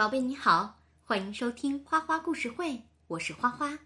[0.00, 3.80] 宝贝你好，欢迎收听花花故事会，我是花花。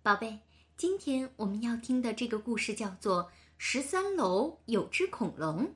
[0.00, 0.38] 宝贝，
[0.76, 3.24] 今天我们要听的这个故事叫做
[3.58, 5.66] 《十三楼有只恐龙》。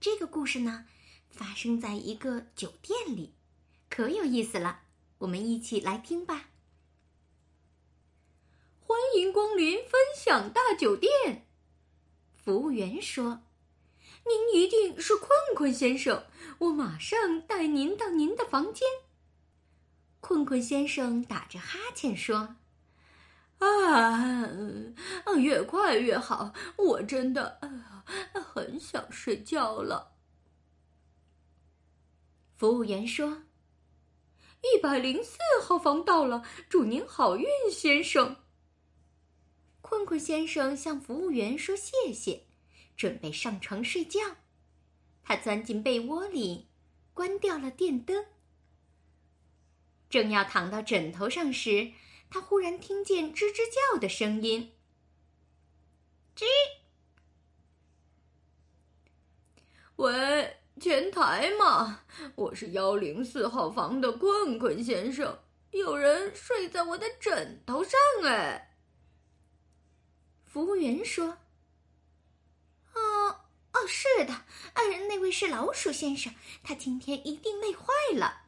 [0.00, 0.86] 这个故事呢，
[1.30, 3.36] 发生在一个酒店里，
[3.88, 4.80] 可有意思了。
[5.18, 6.48] 我们一起来听吧。
[8.80, 11.46] 欢迎光临分享大酒店，
[12.34, 13.44] 服务员说。
[14.24, 16.24] 您一定是困困先生，
[16.58, 18.86] 我马上带您到您的房间。
[20.20, 22.56] 困困先生打着哈欠说
[23.58, 24.48] ：“啊，
[25.36, 27.58] 越快越好，我真的
[28.32, 30.12] 很想睡觉了。”
[32.56, 33.42] 服务员说
[34.62, 38.36] ：“一百零四号房到了，祝您好运，先生。”
[39.82, 42.46] 困困先生向服务员说谢谢。
[42.96, 44.20] 准备上床睡觉，
[45.24, 46.68] 他钻进被窝里，
[47.14, 48.24] 关掉了电灯。
[50.08, 51.92] 正要躺到枕头上时，
[52.30, 53.62] 他忽然听见吱吱
[53.92, 54.72] 叫的声音。
[56.36, 56.44] 吱！
[59.96, 62.04] 喂，前台吗？
[62.34, 65.38] 我是幺零四号房的困困先生，
[65.70, 68.76] 有人睡在我的枕头上哎。
[70.44, 71.38] 服务员说。
[72.94, 73.40] 哦
[73.72, 74.32] 哦，是的，
[74.74, 78.42] 呃，那位是老鼠先生，他今天一定累坏了。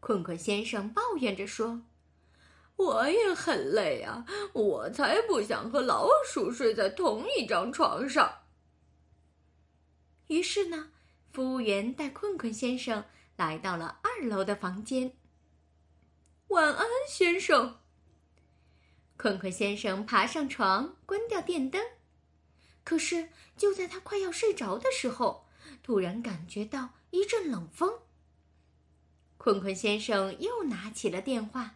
[0.00, 1.82] 困困先生抱怨着说
[2.76, 8.42] ：“我也很累啊，我才不想和老鼠睡在同一张床上。”
[10.28, 10.90] 于是呢，
[11.32, 13.04] 服务员带困困先生
[13.36, 15.12] 来到了二楼的房间。
[16.48, 17.80] 晚安，先生。
[19.16, 21.82] 困困先生爬上床，关掉电灯。
[22.88, 25.46] 可是，就在他快要睡着的时候，
[25.82, 28.00] 突然感觉到一阵冷风。
[29.36, 31.74] 困困先生又拿起了电话：“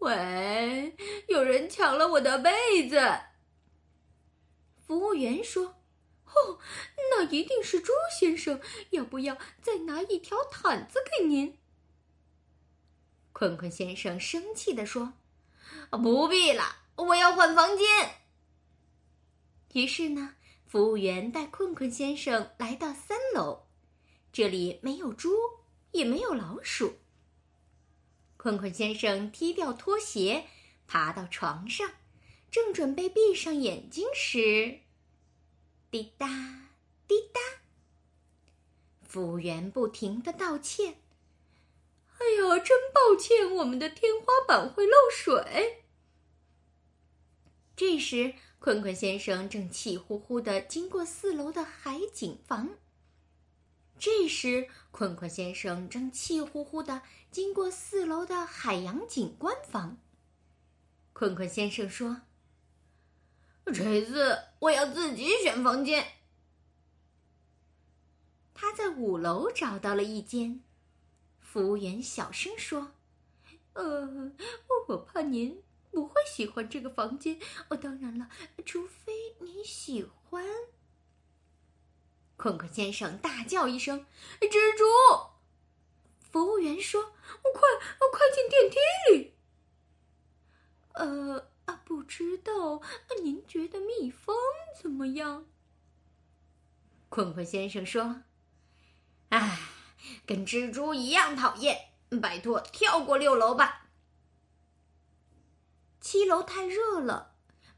[0.00, 0.96] 喂，
[1.28, 2.96] 有人抢了我的被子。”
[4.80, 5.76] 服务员说
[6.24, 6.58] ：“哦，
[7.10, 11.58] 那一定是猪先生，要不要再拿一条毯子给您？”
[13.34, 15.12] 困困先生生气地说
[16.02, 16.64] ：“不必了，
[16.96, 18.20] 我要换房间。”
[19.74, 20.36] 于是呢，
[20.68, 23.64] 服务员带困困先生来到三楼，
[24.32, 25.30] 这里没有猪，
[25.90, 26.98] 也没有老鼠。
[28.36, 30.44] 困困先生踢掉拖鞋，
[30.86, 31.90] 爬到床上，
[32.52, 34.78] 正准备闭上眼睛时，
[35.90, 36.28] 滴答
[37.08, 37.40] 滴答，
[39.02, 40.98] 服务员不停的道歉
[42.18, 45.82] ：“哎呀，真抱歉，我们的天花板会漏水。”
[47.74, 48.34] 这时。
[48.64, 52.70] 困困先生正气呼呼的经过四楼的海景房。
[53.98, 59.98] 这时，困困先生正气呼呼的经过四楼的海洋景观房。
[61.12, 62.22] 困困先生说
[63.70, 66.02] ：“这次我要自己选房间。”
[68.54, 70.62] 他在五楼找到了一间。
[71.38, 72.92] 服务员小声说
[73.74, 74.32] ：“呃，
[74.88, 75.62] 我怕您。”
[75.94, 77.38] 不会喜欢这个房间
[77.68, 77.76] 哦。
[77.76, 78.28] 当然了，
[78.66, 80.44] 除非你喜欢。
[82.36, 84.04] 困困先生大叫一声
[84.42, 84.84] ：“蜘蛛！”
[86.18, 87.12] 服务员说
[87.54, 87.62] ：“快，
[88.10, 88.76] 快进电梯
[89.12, 89.34] 里。”
[90.94, 92.82] 呃啊，不知道，
[93.22, 94.36] 您觉得蜜蜂
[94.82, 95.46] 怎么样？
[97.08, 98.22] 困困先生说
[99.30, 99.60] ：“唉，
[100.26, 101.90] 跟蜘蛛一样讨厌。
[102.20, 103.83] 拜托，跳过六楼吧。”
[106.04, 107.32] 七楼太热了，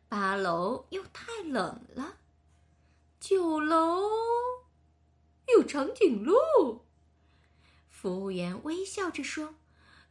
[0.08, 2.16] 八楼又太冷了，
[3.20, 4.02] 九楼
[5.46, 6.84] 有长颈鹿。
[7.88, 9.54] 服务员微笑着说：“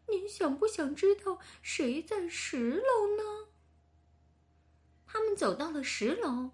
[0.08, 3.50] 您想不想知道谁在十楼呢？”
[5.06, 6.52] 他们走到了十楼，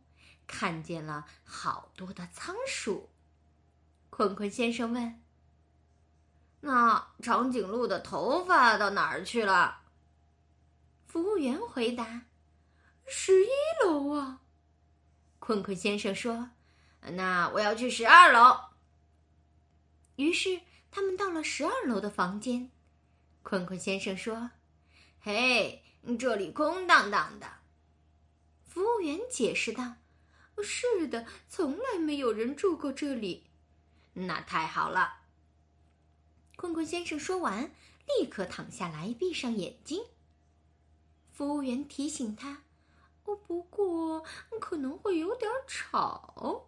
[0.48, 3.08] 看见了好多的仓鼠。
[4.10, 5.22] 坤坤先生问
[6.62, 9.78] ：“那长颈鹿的头发到哪儿去了？”
[11.12, 12.22] 服务员回答
[13.06, 13.50] ：“十一
[13.84, 14.44] 楼啊。”
[15.40, 16.52] 困困先生说
[17.04, 18.58] ：“那我要去十二楼。”
[20.16, 22.72] 于是他们到了十二楼的房间。
[23.44, 24.52] 困困先生说
[25.20, 25.84] ：“嘿，
[26.18, 27.56] 这里空荡荡的。”
[28.64, 29.96] 服务员解释道
[30.64, 33.48] ：“是的，从来没有人住过这里。”
[34.16, 35.24] 那太好了。
[36.56, 37.70] 困困先生说完，
[38.18, 40.06] 立刻躺下来，闭上眼睛。
[41.42, 42.62] 服务员提醒他
[43.26, 44.24] ：“哦，不过
[44.60, 46.68] 可能会有点吵。”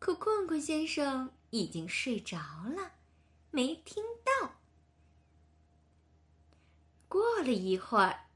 [0.00, 2.92] 可困困先生已经睡着了，
[3.50, 4.52] 没听到。
[7.06, 8.28] 过了一会儿，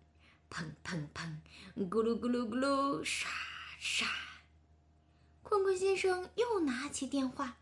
[0.50, 1.38] 砰砰砰，
[1.88, 3.30] 咕噜咕噜咕噜，沙
[3.80, 4.06] 沙。
[5.42, 7.56] 困困先生又拿起电话：“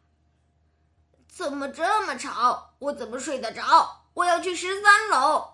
[1.31, 2.75] 怎么这么吵？
[2.81, 4.09] 我怎么睡得着？
[4.15, 5.54] 我要去十三楼。”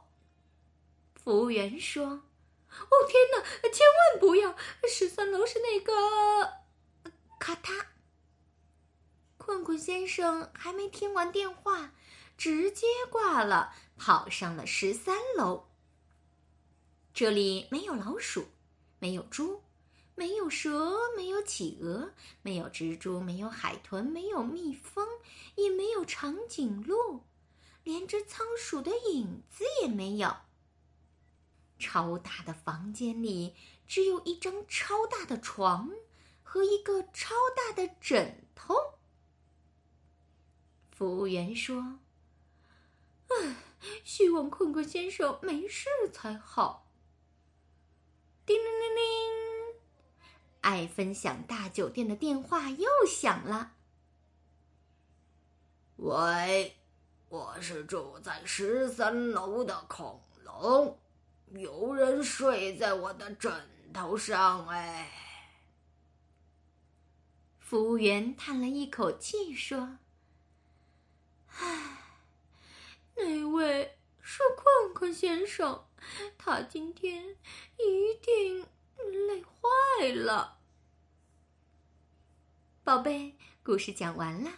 [1.23, 4.57] 服务员说：“哦天哪，千万不要！
[4.89, 5.93] 十三楼是那个……
[7.39, 7.85] 咔嗒。”
[9.37, 11.93] 困困先生还没听完电话，
[12.39, 15.69] 直接挂了，跑上了十三楼。
[17.13, 18.47] 这里没有老鼠，
[18.99, 19.63] 没有猪，
[20.15, 25.07] 没有蛇，没有企鹅，没有蜘蛛，没有海豚，没有蜜蜂，
[25.57, 27.25] 也没有长颈鹿，
[27.83, 30.35] 连只仓鼠的影子也没有。
[31.81, 33.57] 超大的房间里
[33.89, 35.91] 只有一张超大的床
[36.45, 38.77] 和一个超大的枕头。
[40.91, 41.99] 服务员说
[43.29, 43.57] ：“唉，
[44.05, 46.87] 希望困困先生没事才好。”
[48.47, 49.81] 叮铃铃铃，
[50.61, 53.73] 爱分享大酒店的电话又响了。
[55.97, 56.77] 喂，
[57.29, 60.99] 我是住在十三楼的恐龙。
[61.53, 63.53] 有人睡在我的枕
[63.93, 65.11] 头上，哎。
[67.59, 69.99] 服务员叹了一口气说
[71.59, 71.99] ：“唉，
[73.17, 75.87] 那位是困困先生，
[76.37, 77.37] 他今天
[77.77, 78.67] 一定
[79.29, 80.59] 累坏了。”
[82.83, 84.51] 宝贝，故事讲完了。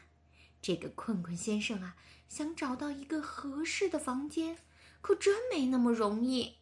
[0.62, 1.96] 这个困困先生啊，
[2.28, 4.58] 想找到一个合适的房间，
[5.02, 6.56] 可真没那么容易。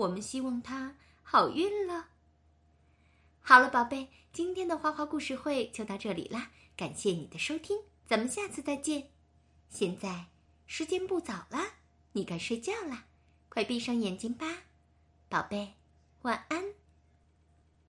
[0.00, 2.08] 我们希望他好运了。
[3.42, 9.10] 好了，宝贝，今天的花花故事会就到这里啦，感谢你的收听，咱们下次再见。
[9.68, 10.26] 现在
[10.66, 11.74] 时间不早了，
[12.12, 13.04] 你该睡觉啦，
[13.50, 14.62] 快闭上眼睛吧，
[15.28, 15.74] 宝贝，
[16.22, 16.79] 晚安。